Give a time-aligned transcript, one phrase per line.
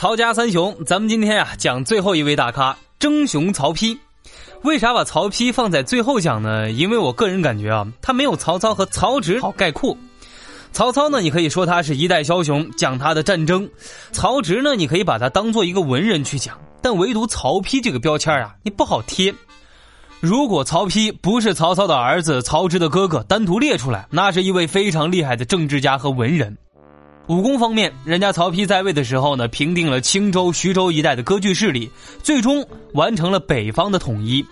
[0.00, 3.98] 曹家三雄，咱们今天呀讲最后一位大咖征雄曹丕。
[4.62, 6.70] 为啥把曹丕放在最后讲呢？
[6.70, 9.94] 因为我个人感觉啊，他没有曹操和曹植好概括。
[10.72, 13.68] 曹操呢，你可以说他是一代枭雄，讲他的战争；
[14.10, 16.58] 曹植呢，你可以把他当做一个文人去讲。
[16.80, 19.34] 但唯独曹丕这个标签啊，你不好贴。
[20.20, 26.56] 如果曹丕不是曹操的儿子、曹植的哥哥，单独列出来，那是一位非常厉害的政治家和文人。
[27.26, 31.88] 武功方面，人家曹丕在位的时候呢，平定了青州、徐州一带的割据势力，
[32.22, 34.44] 最终完成了北方的统一。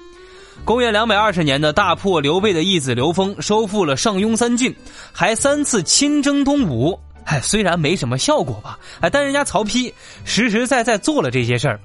[0.64, 4.74] 公元两百二十年呢，大破刘备的义子刘封，收复了上庸三郡，
[5.12, 6.98] 还三次亲征东吴。
[7.24, 9.92] 哎，虽然没什么效果吧，哎，但人家曹丕
[10.24, 11.80] 实实在在做了这些事儿。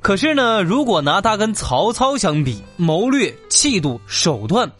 [0.00, 4.70] 可是呢，如果拿他跟曹操相比，谋略、气度、手段，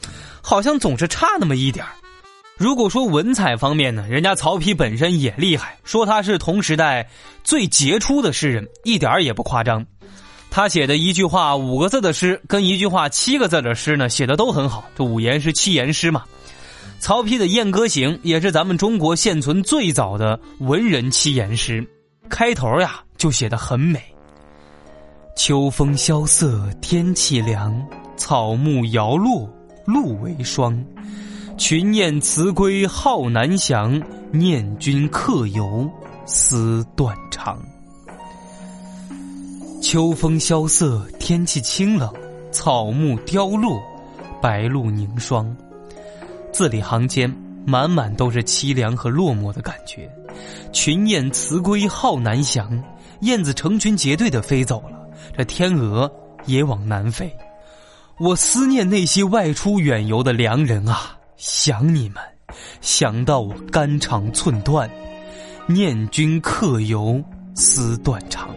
[0.42, 1.92] 好像总是差那么一点儿。
[2.56, 7.08] 如果说文采方面呢，人家曹丕本身也厉害，说他是同时代
[7.42, 9.84] 最杰出的诗人，一点也不夸张。
[10.50, 14.84] 他写的一句话五个字的诗，跟一句话七个字的诗呢，写的都很好。
[14.96, 16.22] 这五言是七言诗嘛？
[17.00, 21.84] 曹丕的《燕歌行》也是咱们中国现存最早的文人七言诗，
[22.28, 24.00] 开头呀就写的很美。
[25.36, 27.84] 秋风萧瑟，天气凉，
[28.16, 29.52] 草木摇落，
[29.84, 30.80] 露为霜。
[31.56, 34.02] 群雁辞归好南翔，
[34.33, 35.88] 念君客游
[36.27, 37.56] 思断肠。
[39.80, 42.12] 秋风萧瑟，天气清冷，
[42.50, 43.80] 草木凋落，
[44.42, 45.56] 白露凝霜。
[46.52, 47.33] 字里行间
[47.64, 50.11] 满满都是凄凉和落寞的感觉。
[50.73, 52.83] 群雁辞归好南翔，
[53.20, 54.98] 燕子成群结队的飞走了，
[55.36, 56.11] 这天鹅
[56.46, 57.33] 也往南飞。
[58.18, 61.17] 我思念那些外出远游的良人啊！
[61.36, 62.17] 想你们，
[62.80, 64.89] 想到我肝肠寸断，
[65.67, 67.22] 念君客游
[67.55, 68.48] 思断肠。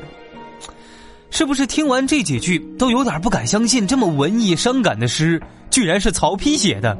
[1.29, 3.85] 是不是听完这几句都有点不敢相信？
[3.87, 6.97] 这么文艺伤感的诗，居然是曹丕写的？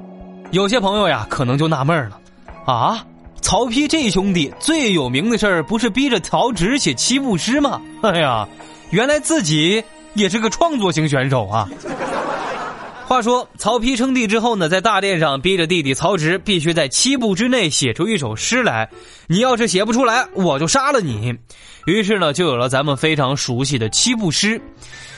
[0.51, 2.19] 有些朋友呀，可能就纳闷了：
[2.65, 3.05] 啊，
[3.41, 7.81] 曹丕这兄弟最有名的事儿，不是逼着曹植写七步诗吗？
[8.01, 8.47] 哎呀，
[8.89, 9.83] 原来自己
[10.15, 11.69] 也是个创作型选手啊！
[13.07, 18.90] 话说曹丕称帝之后呢，在大殿上逼着弟弟曹植必须在七步之内写出一首诗来。
[19.28, 21.34] 你要是写不出来，我就杀了你。
[21.85, 24.62] 于是呢，就有了咱们非常熟悉的七步诗。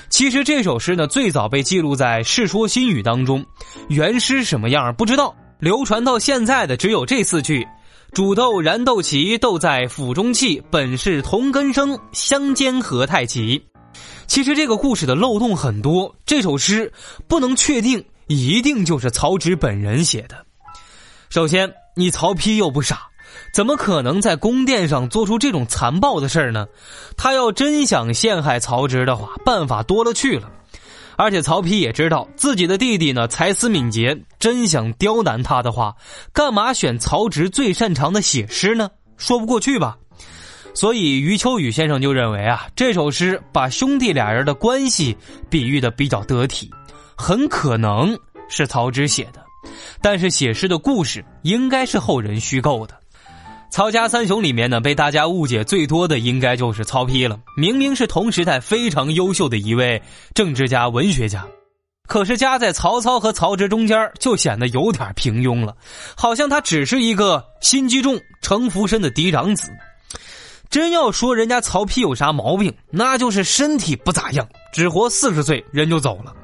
[0.08, 3.44] 其实这首诗呢，最早被记录在《世说新语》当中，
[3.88, 7.68] 原诗什么样不知道，流传到现在的只有这四句
[8.14, 10.62] ：“煮豆燃豆萁，豆在釜中泣。
[10.70, 13.60] 本是同根生，相煎何太急。”
[14.30, 16.94] 其实这个故事的漏洞很多，这首诗
[17.28, 20.46] 不能确定一定就是曹植本人写的。
[21.32, 23.08] 首先，你曹丕又不傻，
[23.52, 26.68] 怎么可能在宫殿上做出这种残暴的事儿呢？
[27.18, 30.48] 他要真想陷害曹植的话，办法多了去了。
[31.18, 35.96] 而且曹丕也知道自己的弟弟呢才思敏捷，真想刁难他的话，
[36.32, 38.92] 干嘛选曹植最擅长的写诗呢？
[39.18, 39.98] 说不过去吧。
[40.74, 45.16] 所以余秋雨先生就认为啊，这首诗把兄弟俩人的关系
[45.50, 46.70] 比喻的比较得体，
[47.18, 49.44] 很可能是曹植写的，
[50.02, 52.98] 但是写诗的故事应该是后人虚构的。
[53.72, 57.40] 曹家三雄里面呢，被大家误解最多的应该就是曹丕了。
[57.56, 60.02] 明明是同时代非常优秀的一位
[60.34, 61.46] 政治家、文学家，
[62.08, 65.76] 可是夹在曹操和曹植中间，就显得有点平庸了，
[66.16, 69.70] 好像他只是一个心机重、城府深的嫡长子。
[70.70, 76.36] 真要说人家曹丕有啥毛病，那就是身体不咋样，只活四十岁人就走了。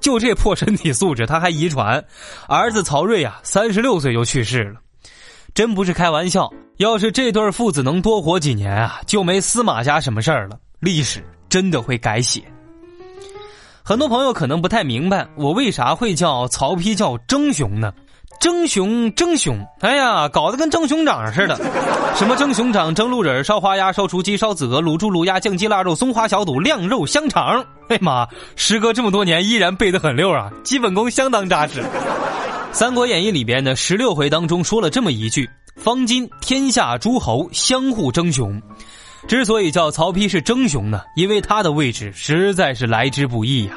[0.00, 2.04] 就这破身体素质，他还遗传。
[2.46, 4.80] 儿子曹睿啊，三十六岁就去世了，
[5.54, 6.52] 真不是开玩笑。
[6.76, 10.58] 要是这对父子能多活几年啊，就没司马家什么事儿了。
[10.78, 12.42] 历史真的会改写。
[13.82, 17.92] 很多朋友可能不太明白，我为啥会叫曹丕叫征雄呢？
[18.40, 21.56] 蒸熊蒸熊，哎呀，搞得跟蒸熊掌似的。
[22.14, 27.64] 什么蒸熊掌、蒸鹿仁、烧花鸭、烧雏鸡、烧子鹅、卤猪、卤鸭、酱鸡、腊肉、松花小肚、晾肉、香肠。
[27.88, 28.26] 哎妈，
[28.56, 31.80] 时隔这么多年依然背得很溜啊，基本功相当扎实。
[32.72, 38.60] 《三国演义》里边的十六回当中说了这么一句：“方今天下诸侯相互争雄。”
[39.26, 43.72] 之所以叫曹丕是争雄呢，因为他的位置实在是来之不易呀。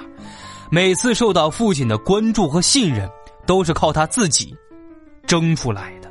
[0.70, 3.10] 每次受到父亲的关注和信任，
[3.48, 4.56] 都是靠他自己
[5.26, 6.08] 争出来的。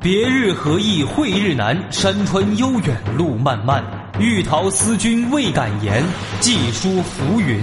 [0.00, 3.84] 别日何意会日难，山川悠远路漫漫。
[4.18, 6.02] 欲逃思君未敢言，
[6.40, 7.60] 寄书浮云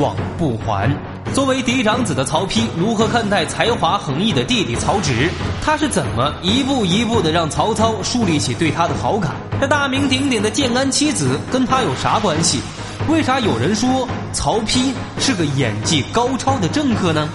[0.00, 0.90] 望不还。
[1.34, 5.28] 作为嫡长子的曹丕，如何看待才华横溢的弟弟曹植？
[5.62, 9.34] 他是怎么一步一步的让曹操树立起对他的好感？
[9.60, 12.60] 这大名鼎鼎的建安七子跟他有啥关系？
[13.08, 17.26] 为啥有人说曹丕是个演技高超的政客呢？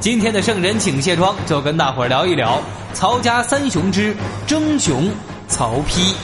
[0.00, 2.62] 今天的圣人请卸妆，就跟大伙儿聊一聊
[2.94, 4.16] 曹家三雄之
[4.46, 5.10] 争雄
[5.46, 6.14] 曹丕。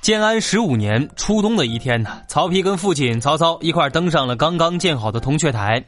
[0.00, 5.84] 建安十五年初冬的一天呢，曹丕跟父亲曹操一块登上了刚刚建好的铜雀台。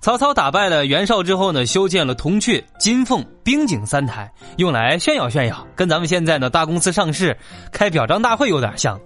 [0.00, 7.36] 曹操打败了袁绍之后呢，修建了铜雀、金凤、冰井三台，用来炫耀炫耀，跟咱们现在呢大公司上市
[7.72, 8.98] 开表彰大会有点像。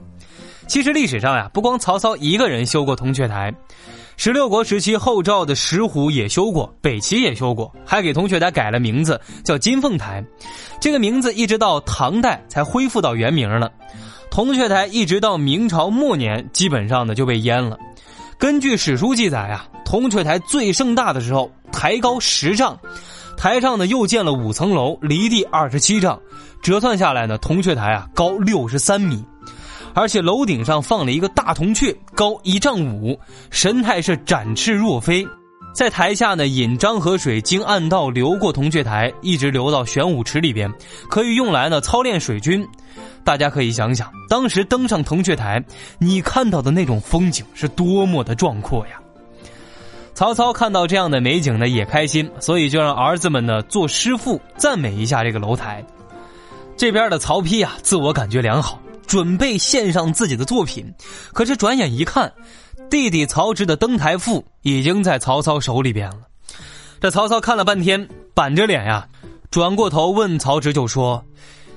[0.66, 3.52] 其实历史上呀，不光曹操一个人修过铜雀台，
[4.16, 10.24] 十六国时期后赵的石虎也修过，北齐也修过，还给铜雀台改了名字，叫金凤台。
[10.80, 13.70] 这个名字一直到唐代才恢复到原名了。
[14.30, 17.78] 铜雀台一直到明朝末年，基本上呢就被淹了。
[18.38, 22.76] 根据史书记载啊，铜雀台最盛大的时候，台高十丈，
[23.36, 26.20] 台上呢又建了五层楼，离地二十七丈，
[26.62, 29.24] 折算下来呢，铜雀台啊高六十三米。
[29.94, 33.18] 而且楼顶上放了一个大铜雀，高一丈五，
[33.50, 35.26] 神态是展翅若飞。
[35.72, 40.72] 在台下呢，引漳河水经暗道流过铜雀台，一直流到玄武池里边，
[41.08, 42.64] 可以用来呢操练水军。
[43.24, 45.64] 大家可以想想，当时登上铜雀台，
[45.98, 49.00] 你看到的那种风景是多么的壮阔呀！
[50.14, 55.84] 曹操看到这样的美景呢，也开心，所以就让儿子们呢做诗赋赞美一下这个楼台。
[56.76, 58.78] 这边的曹丕啊，自我感觉良好。
[59.06, 60.92] 准备献上自己的作品，
[61.32, 62.32] 可是转眼一看，
[62.90, 66.20] 弟弟曹植的登台赋已经在曹操手里边了。
[67.00, 69.06] 这曹操看了半天，板着脸呀，
[69.50, 71.22] 转过头问曹植就说：“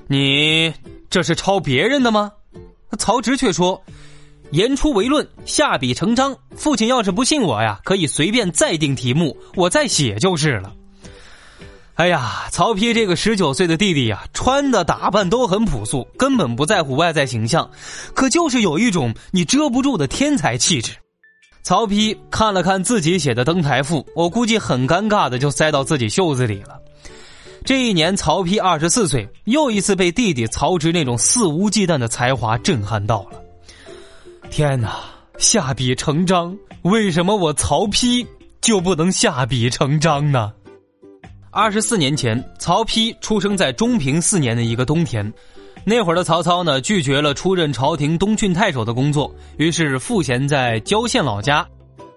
[0.08, 0.74] 你
[1.10, 2.32] 这是抄别人的吗？”
[2.98, 3.82] 曹植却说
[4.52, 6.34] ：“言出为论，下笔成章。
[6.56, 10.74] 父亲要是不信我呀，可以随便再定题目，我再写就是了。”
[11.98, 17.68] 哎呀，曹丕这个十九岁的弟弟呀，穿的打扮都很朴素，根本不在乎外在形象，
[18.14, 20.92] 可就是有一种你遮不住的天才气质。
[21.64, 26.80] 曹丕看了看自己写的登台赋，我估计很尴尬的就塞到自己袖子里了。
[27.66, 33.42] 这一年，曹丕二十四岁，又一次被弟弟曹植那种肆无忌惮的才华震撼到了。
[34.52, 35.00] 天哪，
[35.40, 38.26] 下笔成章，为什么我曹丕
[38.62, 40.54] 就不能下笔成章呢？
[41.58, 45.34] 二十四年前，曹丕出生在中平四年的一个冬天。
[45.84, 51.68] 那会儿的曹操呢，拒绝了出任朝廷东郡太守的工作，于是赋闲在郊县老家。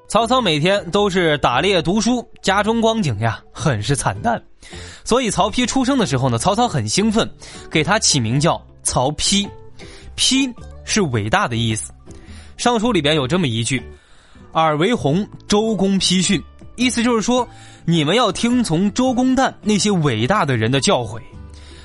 [0.09, 4.39] 曹操每天都是打猎读书，家中光景呀，很是惨淡。
[5.05, 7.27] 所以曹丕出生的时候呢，曹操很兴奋，
[7.71, 9.49] 给他起名叫曹丕。
[10.19, 10.53] 丕
[10.85, 11.91] 是伟大的意思。
[12.59, 13.83] 尚书里边有这么一句
[14.53, 16.39] ：“尔为弘，周公丕训。”
[16.77, 17.47] 意思就是说，
[17.85, 21.21] 你们要听从周公旦那些伟大的人的教诲。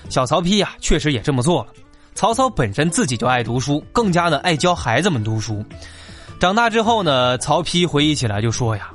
[0.09, 1.71] 小曹丕呀，确实也这么做了。
[2.13, 5.65] 曹操本身自己就爱读书，更加的爱教孩子们读书。
[6.39, 8.91] 长大之后呢，曹丕回忆起来就说呀：“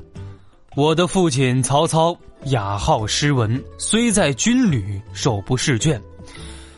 [0.76, 6.00] 我的父亲曹操雅好诗文，虽在军旅，手不释卷。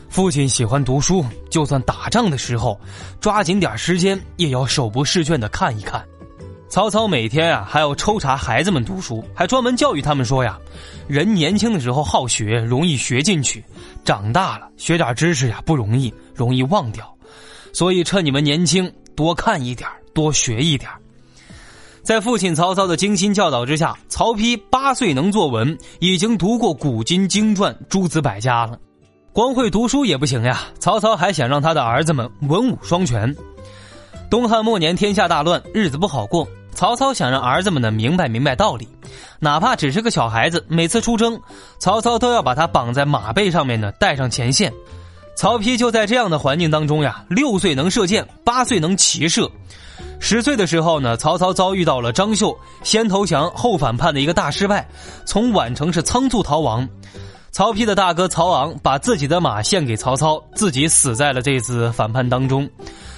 [0.09, 2.79] 父亲喜欢读书，就算打仗的时候，
[3.19, 6.03] 抓紧点时间也要手不释卷的看一看。”
[6.73, 10.57] 曹操每天啊还要抽查孩子们读书，还专门教育他们说呀
[11.07, 13.61] ：“人年轻的时候好学，容易学进去；
[14.03, 17.15] 长大了学点知识呀不容易，容易忘掉。
[17.73, 20.89] 所以趁你们年轻，多看一点，多学一点。”
[22.01, 28.79] 在父亲曹操的精心教导之下，曹丕八岁能作文，已经读过古今经传、诸子百家了。
[29.31, 33.31] 光会读书也不行呀，曹操还想让他的儿子们文武双全。
[34.27, 36.47] 东汉末年，天下大乱，日子不好过。
[36.73, 38.87] 曹操想让儿子们呢明白明白道理，
[39.39, 41.39] 哪怕只是个小孩子，每次出征，
[41.79, 44.73] 曹操都要把他绑在马背上面呢带上前线。
[45.35, 49.49] 曹丕就在这样的环境当中呀，六岁能射箭，八岁能骑射，
[50.19, 54.87] 十岁的时候呢，曹操遭遇到了张绣先投降后反叛的一个大失败，
[55.25, 56.87] 从宛城是仓促逃亡。
[57.51, 62.67] 曹丕的大哥曹昂把自己的马献给曹操，自己死在了这次反叛当中。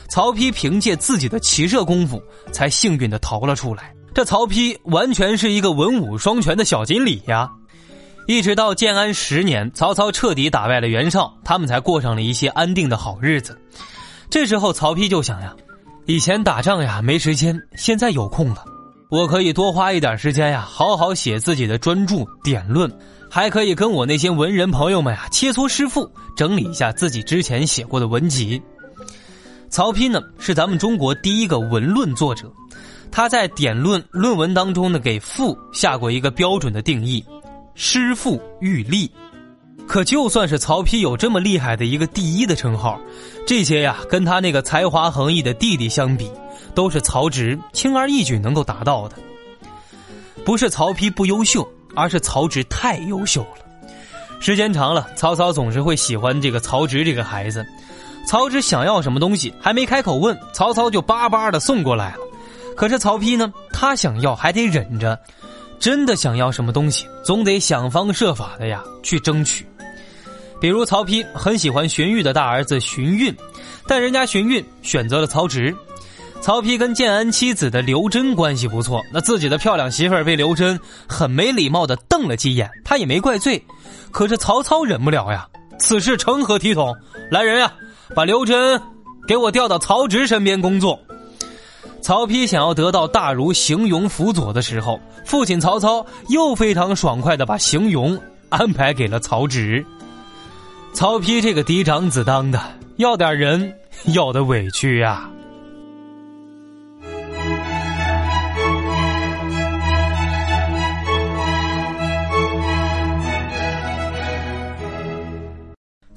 [0.07, 2.21] 曹丕凭借自己的骑射功夫，
[2.51, 3.93] 才幸运的逃了出来。
[4.13, 7.51] 这曹丕完全是一个文武双全的小锦鲤呀！
[8.27, 13.59] 一直到建安十年，曹操彻底打败了袁绍，他们才过上了一些安定的好日子。
[14.29, 15.53] 这时候，曹丕就想呀，
[16.05, 18.63] 以前打仗呀没时间，现在有空了，
[19.09, 22.89] 我可以多花一点时间呀，好好写自己的专著《典论》，
[23.29, 28.61] 还可以跟我那些文人朋友们呀切磋师傅，整理一下自己之前写过的文集。
[29.75, 32.49] 曹丕呢，是咱们中国第一个文论作者，
[33.11, 37.21] 他在《典论》论文当中呢，给赋下过一个标准的定义。
[37.73, 39.11] 诗赋玉立，
[39.85, 42.97] 可就算是曹丕有这么厉害的一个第一的称号，
[43.45, 46.31] 这些呀跟他那个才华横溢的弟弟相比，
[46.73, 49.17] 都是曹植轻而易举能够达到的。
[50.45, 53.65] 不是曹丕不优秀，而是曹植太优秀了。
[54.39, 57.65] 时间长了，曹操总是会喜欢这个曹植这个孩子。
[58.27, 62.19] 曹植想要什么东西，还没开口问，曹操就巴巴的送过来了。
[62.75, 65.17] 可是曹丕呢，他想要还得忍着。
[65.77, 69.67] 真的想要什么东西，总得想方设法的呀去争取。
[70.59, 73.35] 比如曹丕很喜欢荀彧的大儿子荀彧，
[73.85, 75.75] 但人家荀彧选择了曹植。
[76.41, 83.61] 曹丕跟建安妻子的刘桢关系不错，那自己的漂亮媳妇儿被刘桢很没礼貌的瞪了几眼，他也没怪罪。
[84.11, 86.95] 可是曹操忍不了呀，此事成何体统？
[87.29, 87.71] 来人呀，
[88.13, 88.81] 把刘桢
[89.27, 90.99] 给我调到曹植身边工作。
[92.01, 98.19] 曹丕想要得到大儒邢庸辅佐的时候，父亲曹操又非常爽快的把邢庸
[98.49, 99.83] 安排给了曹植。
[100.93, 102.61] 曹丕这个嫡长子当的，
[102.97, 103.73] 要点人
[104.13, 105.27] 要的委屈呀。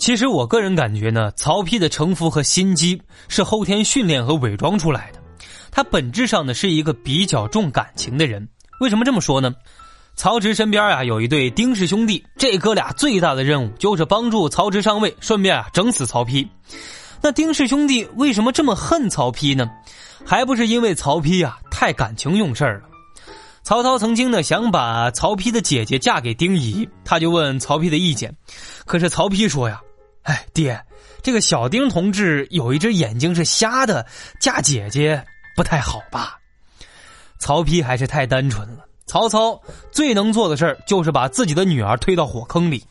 [0.08, 2.98] 其实我个人感觉呢，曹丕的城府和心机
[3.28, 5.20] 是后天训练和伪装出来的。
[5.70, 8.48] 他本质上呢是一个比较重感情的人，
[8.80, 9.52] 为什么这么说呢？
[10.16, 16.48] 曹植身边啊有一对丁氏兄弟，这哥俩最大的任务就是帮助曹植上位，顺便啊整死曹丕。
[17.20, 19.68] 那丁氏兄弟为什么这么恨曹丕呢？
[20.24, 22.80] 还不是因为曹丕啊太感情用事了。
[23.62, 28.34] 曹操曾经呢想把曹丕的姐姐嫁给丁仪，他就问曹丕的意见，
[28.86, 29.78] 可是曹丕说呀
[30.28, 30.78] ：“哎，爹，
[31.22, 34.06] 这个小丁同志有一只眼睛是瞎的，
[34.38, 35.24] 嫁姐姐。”
[35.56, 36.38] 不太好吧？
[37.40, 38.84] 曹丕还是太单纯了。
[39.06, 42.84] 曹操最能做的事儿就是把自己的女儿推到火坑里。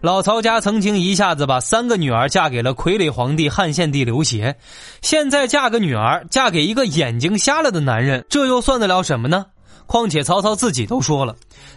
[0.00, 4.56] 老曹家曾经一下子把三个女儿嫁给了傀儡皇帝汉献帝刘协，
[5.02, 9.44] 现在嫁个女儿嫁给一个眼睛瞎了的男人，这又算得了什么呢？
[9.86, 11.36] 况且曹操自己都说了，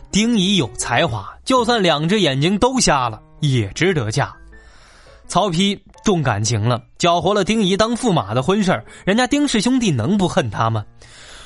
[0.09, 4.33] 丁仪有才华，就算两只眼睛都瞎了也值得嫁。
[5.27, 10.85] 曹丕重感情了，搅和了丁仪当驸马的婚事人家丁氏兄弟能不恨他吗？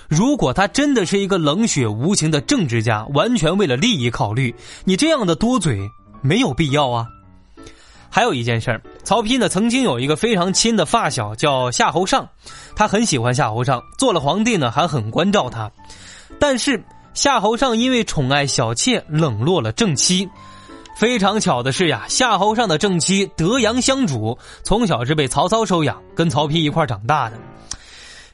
[0.08, 5.80] 如果他真的是一个冷血无情的政治家，完全为了利益考虑，你这样的多嘴
[6.22, 7.08] 没有必要啊。
[8.10, 12.28] 还有一件事曹丕呢曾经有一个非常亲的发小叫夏侯尚，
[12.76, 15.72] 他很喜欢夏侯尚，做了皇帝呢还很关照他，
[16.38, 16.84] 但是
[17.14, 20.30] 夏侯尚因为宠爱小妾，冷落了正妻。
[21.02, 27.40] 非常巧的是呀，夏侯尚的正妻德阳香主从小是被曹操收养，跟曹丕一块长大的。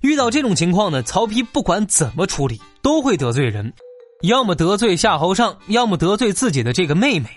[0.01, 3.71] 遇到这种情况呢，曹丕不管怎么处理都会得罪人，
[4.23, 7.29] 要么得罪夏侯尚，要么得罪自己的这个妹妹。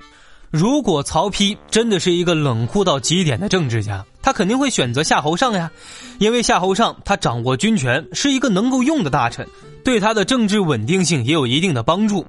[0.50, 5.70] 如果曹丕真的是一个冷酷到极点的政治家，他肯定会选择夏侯尚呀，
[6.18, 9.46] 因为夏侯尚他掌握军权，是一个能够用的大臣，
[9.84, 12.26] 对他的政治稳定性也有一定的帮助。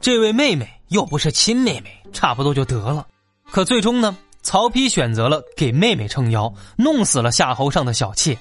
[0.00, 3.06] 这位妹妹又不是亲妹妹，差不多就得了。
[3.50, 8.38] 可最终呢，曹丕选择了给妹妹撑腰，弄死了夏侯尚的小妾。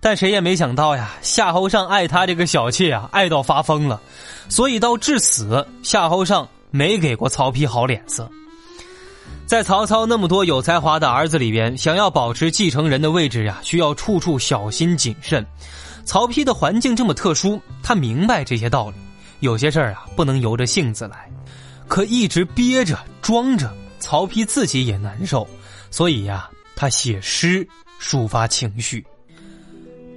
[0.00, 4.00] 但谁也没想到呀，夏侯尚爱他这个小妾啊，爱到发疯了。
[4.48, 8.30] 所以到至死，夏侯尚没给过曹丕好脸色。
[9.46, 15.44] 在曹操那么多有才华的儿子里边，想要保持继承人的位置呀，需要处处小心谨慎。
[16.04, 18.96] 曹丕的环境这么特殊，他明白这些道理。
[19.40, 21.30] 有些事儿啊，不能由着性子来，
[21.86, 25.46] 可一直憋着装着，曹丕自己也难受，
[25.90, 27.66] 所以呀，他写诗
[28.00, 29.04] 抒发情绪。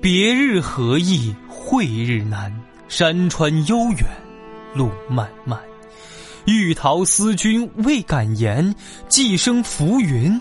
[0.02, 2.54] 别日何意会日难，
[2.88, 4.06] 山川悠远，
[4.74, 5.60] 路漫漫。
[6.46, 8.74] 欲逃思君未敢言，
[9.10, 10.40] 寄生浮云，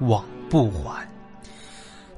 [0.00, 1.06] 往不还。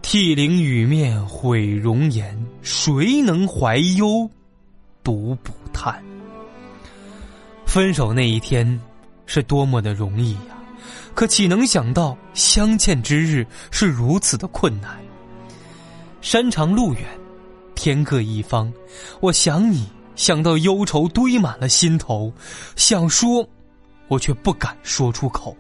[0.01, 4.31] 涕零雨面毁容颜，谁能怀忧？
[5.03, 6.01] 独不叹。
[7.77, 8.81] 分手那一天，
[9.27, 10.57] 是多么的容易呀！
[11.13, 14.99] 可岂能想到相见之日是如此的困难？
[16.23, 17.03] 山长路远，
[17.75, 18.73] 天各一方，
[19.21, 22.33] 我想你想到忧愁堆满了心头，
[22.77, 23.47] 想说，
[24.09, 25.55] 我却不敢说出口。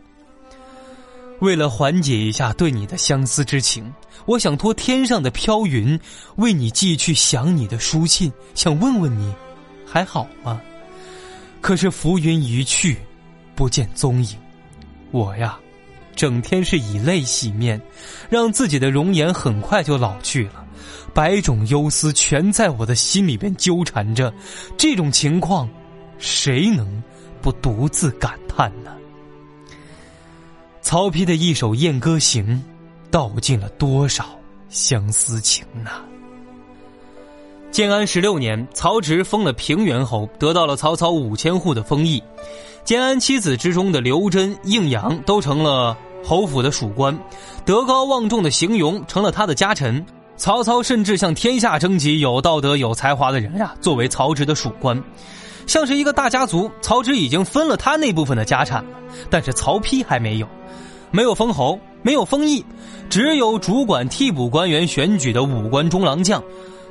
[1.40, 3.92] 为了缓解一下对你的相思之情，
[4.24, 6.00] 我想托天上的飘云
[6.36, 9.34] 为你寄去想你的书信，想问问你
[9.84, 10.58] 还好吗？
[11.66, 12.96] 可是浮云一去，
[13.56, 14.36] 不见踪影。
[15.10, 15.58] 我呀，
[16.14, 17.82] 整天是以泪洗面，
[18.30, 20.64] 让自己的容颜很快就老去了，
[21.12, 24.32] 百种忧思全在我的心里边纠缠着。
[24.78, 25.68] 这种情况，
[26.18, 27.02] 谁能
[27.42, 28.92] 不独自感叹呢？
[30.80, 32.46] 曹丕的一首《燕歌行》，
[33.10, 36.04] 道尽了多少相思情呐！
[37.76, 42.22] 建安十六年，曹植封了平原侯，得到了曹操五千户的封邑。
[42.84, 47.14] 建安七子之中的刘桢、应阳都成了侯府的属官，
[47.66, 50.02] 德高望重的邢容成了他的家臣。
[50.38, 54.98] 曹操甚至向天下征集有道德、有才华的人呀，作为曹植的属官。
[55.66, 60.48] 像是一个大家族，曹植已经分了他那部分的家产了，但是曹丕还没有，
[61.10, 62.64] 没有封侯，没有封邑，
[63.10, 66.42] 只有主管替补官员选举的武官中郎将，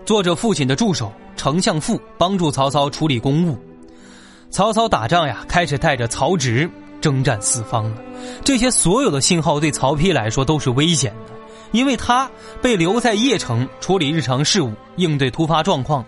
[0.06, 3.58] 做着父亲的助手，丞相父，帮助曹操处理公务。
[4.50, 6.70] 曹操打仗呀，开始带着曹植
[7.02, 7.98] 征战四方了。
[8.44, 11.34] 这些所有的信号对曹丕来说都是危险的。
[11.72, 12.30] 因为他
[12.62, 16.06] 被留在邺城处理日常事务，应对突发状况，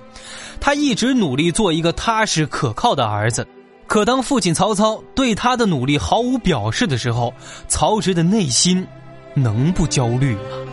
[0.61, 3.45] 他一直努力做一个踏实可靠的儿子。
[3.85, 7.33] 可当父亲曹操对他的努力毫无表示的时候，
[7.67, 8.85] 曹植的内心
[9.33, 10.66] 能不焦虑吗？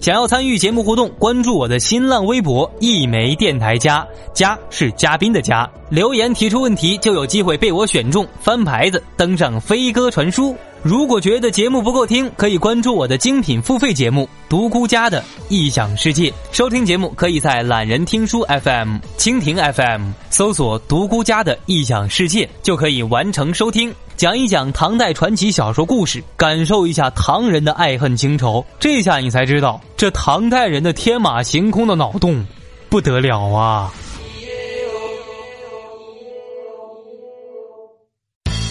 [0.00, 10.56] 想要参与节目互动，关注我的新浪微博“一枚电台家”，家是嘉宾的家，留言提出问题就有机会被我选中，翻牌子登上飞鸽传书。
[10.82, 16.30] 如果觉得节目不够听，可以关注我的精品付费节目《独孤家的异想世界》。
[16.50, 23.94] 收听节目可以在懒人听书 FM、蜻蜓 FM 搜索“独孤家的异想世界”，就可以完成收听。
[24.20, 28.62] 讲一讲唐代传奇小说故事，感受一下唐人的爱恨情仇。
[28.78, 32.44] 这下你才知道，这唐代人的天马行空的脑洞，
[32.90, 33.90] 不得了啊！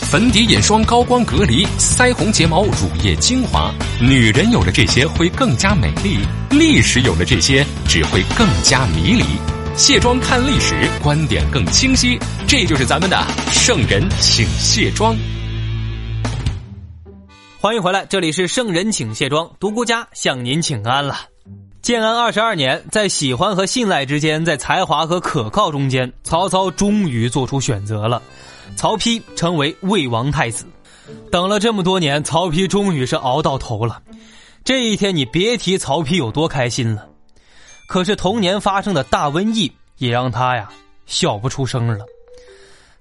[0.01, 6.19] 粉底、眼霜、高光、隔离、腮红、睫毛、乳液、精华，女人有了这些会更加美丽；
[6.51, 9.23] 历史有了这些只会更加迷离。
[9.75, 12.19] 卸妆看历史，观点更清晰。
[12.45, 13.17] 这就是咱们的
[13.49, 15.17] 圣人请卸妆。
[17.61, 21.17] 欢迎回来，这里是圣人请卸妆，独孤家向您请安了。
[21.81, 28.21] 建安二十二年，在喜欢和信赖之间，在才华和可靠中间，曹操终于做出选择了。
[28.77, 30.63] 曹丕成为魏王太子，
[31.29, 34.01] 等了这么多年，曹丕终于是熬到头了。
[34.63, 37.09] 这一天，你别提曹丕有多开心了。
[37.89, 40.69] 可是同年发生的大瘟疫也让他呀
[41.05, 42.05] 笑不出声了。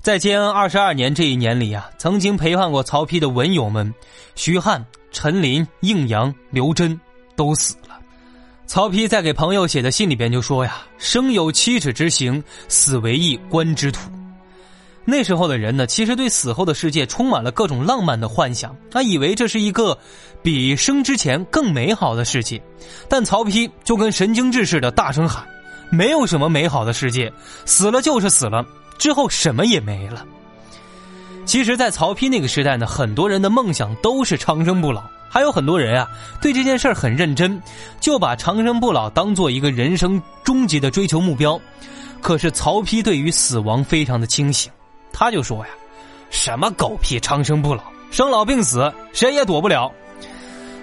[0.01, 3.93] 在建安二十二年这一年里啊，曾经陪伴过曹丕的文友们，
[4.37, 6.99] 徐汉、陈琳、应阳、刘桢
[7.35, 7.99] 都死了。
[8.67, 14.09] 曹丕在给朋友写的信里边就说呀：“生有七尺之行，死为一官之土。”
[15.05, 19.99] 那时候的人呢，其实对死后的世界充满了各种浪漫的幻想，他以为这是一个
[20.43, 22.63] 比生之前更美好的世界。
[23.09, 25.45] 但曹丕就跟神经质似的，大声喊
[25.91, 27.33] ：“没有什么美好的世界，
[27.65, 28.65] 死了就是死了，
[28.99, 30.27] 之后什么也没了。”
[31.47, 36.07] 其实，在曹丕那个时代呢，很多人的梦想都是长生不老，还有很多人啊，
[36.43, 37.59] 对这件事儿很认真，
[38.01, 41.59] 就把长生不老当做一个人生终极的追求目标。
[42.21, 44.71] 可是，曹丕对于死亡非常的清醒。
[45.11, 45.69] 他就说呀
[46.29, 49.91] ：“什么狗屁长生不老，生老病死谁也躲不了。”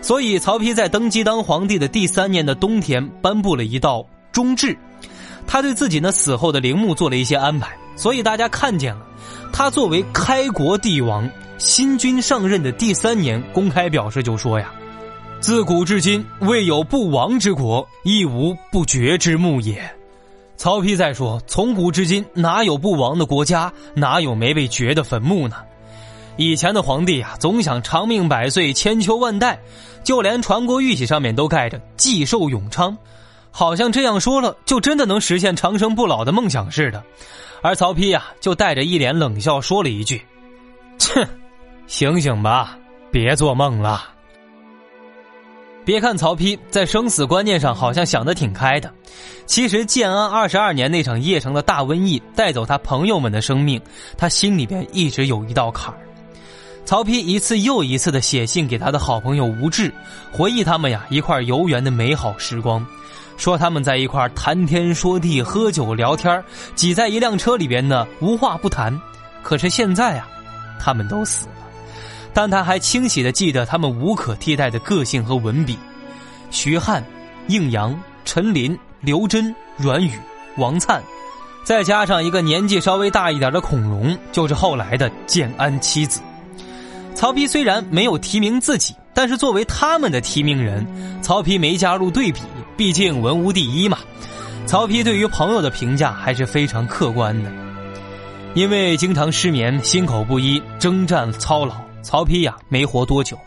[0.01, 4.75] 所以曹丕在登基当皇帝的第三年的冬天，颁布了一道中制，
[5.45, 7.75] 他对自己呢死后的陵墓做了一些安排。
[7.95, 9.01] 所以大家看见了，
[9.51, 14.71] 他作为开国帝王，新君上任的第三年，公开表示就说呀
[15.39, 19.81] ：“自古至今，未有不亡之国，亦无不绝之墓也。”
[20.58, 23.71] 曹丕在说：“从古至今，哪有不亡的国家？
[23.93, 25.58] 哪有没被掘的坟墓呢？
[26.38, 29.60] 以前的皇帝啊，总想长命百岁、千秋万代，
[30.03, 32.97] 就连传国玉玺上面都盖着‘继寿永昌’，
[33.51, 37.03] 好像这样说了，就真的能实现长生不老的梦想似的。
[37.61, 40.21] 而曹丕呀，就带着一脸冷笑说了一句
[40.97, 41.27] ：‘切，
[41.87, 42.77] 醒醒吧，
[43.11, 44.09] 别做梦了。’”
[45.85, 48.91] 别看曹丕在生死观念上好像想得挺开的，
[49.45, 53.79] 其实建安二十二年那场邺城的大瘟疫带走他朋友们的生命，
[54.17, 55.99] 他心里边一直有一道坎儿。
[56.85, 59.93] 曹丕一次又一次的写信给他的好朋友吴质，
[60.31, 62.83] 回忆他们呀一块游园的美好时光，
[63.37, 66.43] 说他们在一块谈天说地、喝酒聊天，
[66.75, 68.99] 挤在一辆车里边呢无话不谈。
[69.43, 70.27] 可是现在啊，
[70.79, 71.53] 他们都死了，
[72.33, 75.77] 但他还清晰的记得他们无可替代的个性和文笔。
[76.49, 77.03] 徐汉、
[77.47, 80.11] 应阳、陈琳、刘真、阮宇、
[80.57, 81.03] 王灿，
[81.63, 86.21] 再加上一个年纪稍微大一点的孔融，就是后来的建安七子。
[87.13, 90.86] 曹丕虽然没有提名自己，但是作为他们的提名人，
[91.23, 92.41] 曹丕没加入对比，
[92.78, 93.97] 毕竟文无第一嘛。
[94.67, 97.49] 曹丕对于朋友的评价还是非常客观的。
[98.56, 103.38] 因为经常失眠、心口不一、征战操劳，曹丕呀没活多久。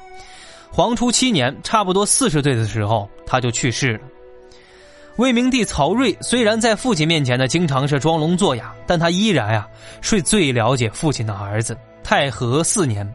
[0.71, 4.01] 黄初七年，差不多四十岁的时候，他就去世了。
[5.17, 9.67] 魏明帝曹睿虽然在父亲面前呢经常是装聋作哑，但他依然呀
[10.01, 11.77] 是最了解父亲的儿子。
[12.03, 13.07] 太和四年。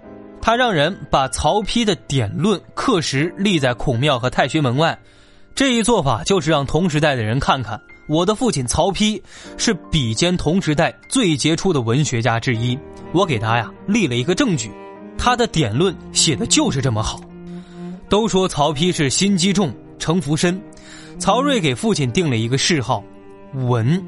[0.45, 4.99] 他让人把曹丕的典论刻石立在孔庙和太学门外，
[5.55, 7.79] 这一做法就是让同时代的人看看，
[8.09, 9.21] 我的父亲曹丕
[9.57, 12.77] 是比肩同时代最杰出的文学家之一。
[13.13, 14.69] 我给他呀立了一个证据，
[15.17, 17.21] 他的典论写的就是这么好。
[18.09, 20.61] 都说曹丕是心机重、城府深，
[21.19, 23.01] 曹睿给父亲定了一个谥号
[23.55, 24.03] “文”，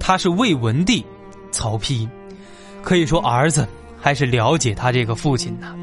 [0.00, 1.04] 他是魏文帝
[1.52, 2.08] 曹丕，
[2.82, 3.68] 可以说儿子。
[4.06, 5.74] 还是了解他这个父亲呢。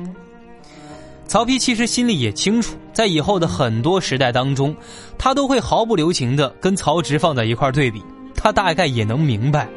[1.27, 4.73] 曹丕其实心里也清楚，在以后的很多时代当中，
[5.17, 8.01] 他都会毫不留情的跟曹植放在一块对比。
[8.33, 9.67] 他大概也能明白，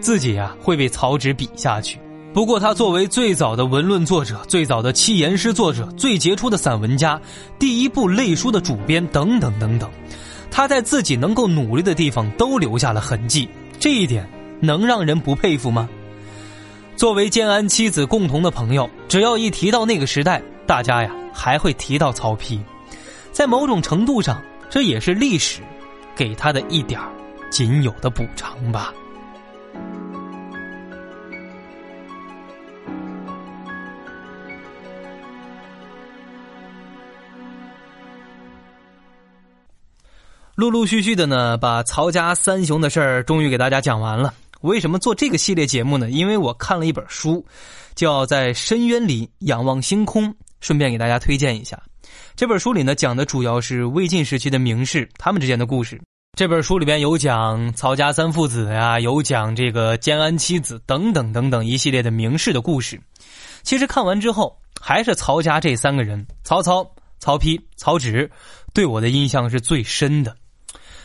[0.00, 1.98] 自己呀会被曹植比下去。
[2.34, 7.18] 不过，他作为最早的文论作者、最早的七言诗作者、最杰出的散文家、
[7.58, 9.90] 第一部类书的主编等等等等，
[10.50, 13.48] 他在自己能够努力的地方都留下了痕迹。
[13.80, 14.28] 这一点
[14.60, 15.88] 能让人不佩服吗？
[16.96, 22.58] 作为建安七子共同的朋友，只要一提到那个时代，大家呀还会提到曹丕。
[23.30, 25.60] 在某种程度上，这也是历史
[26.14, 27.00] 给他的一点
[27.50, 28.94] 仅有的补偿吧。
[40.54, 44.32] 陆陆续续的呢，把曹家三雄的事儿终于给大家讲完了。
[44.64, 46.10] 为什么做这个系列节目呢？
[46.10, 47.44] 因为我看了一本书，
[47.94, 50.30] 叫《在深渊里仰望星空》，
[50.62, 51.78] 顺便给大家推荐一下。
[52.34, 56.00] 这本书里呢，讲的主要是魏晋时期的名士他们之间的故事。
[56.38, 62.98] 这本书里边有讲曹家三父子呀，有讲这个建安七子等等等等一系列的名士的故事。
[63.64, 68.30] 其实看完之后，还是曹家这三个人——曹操、曹丕、曹植，
[68.72, 70.34] 对我的印象是最深的。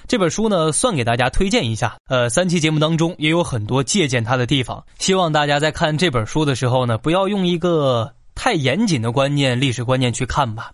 [0.10, 1.96] 这本书呢，算给大家推荐一下。
[2.08, 10.72] 呃，三期节目当中也有很多借鉴它的地方，希望大家在看这本书的时候呢，不要用一个太严谨的观念、历史观念去看吧。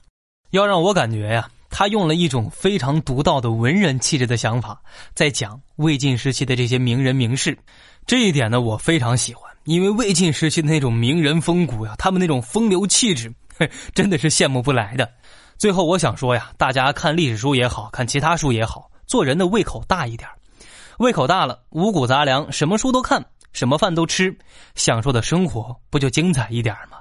[0.52, 4.82] 要让我感觉呀，他用了一种非常独到的文人气质的想法，
[5.14, 7.58] 在讲魏晋时期的这些名人名士。
[8.08, 13.30] 这一点呢，我非常喜欢，因为魏晋时期的那种名人风骨呀，他们那种风流气质，
[13.94, 15.12] 真的是羡慕不来的。
[15.58, 18.90] 最后，我想说呀，大家看历史书也好看，其他书也好。
[19.06, 20.30] 做人的胃口大一点
[21.00, 24.38] 胃口大了，五谷杂粮，什么书都看，什么饭都吃，
[24.76, 26.98] 享受的生活不就精彩一点吗？